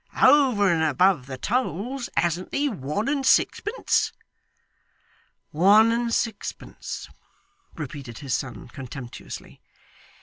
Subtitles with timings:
[0.19, 4.11] Over and above the tolls, hasn't he one and sixpence?'
[5.51, 7.07] 'One and sixpence!'
[7.75, 9.61] repeated his son contemptuously.